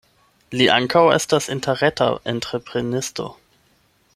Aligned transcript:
Li 0.59 0.65
ankaŭ 0.75 1.03
estas 1.17 1.49
interreta 1.55 2.07
entreprenisto. 2.35 3.29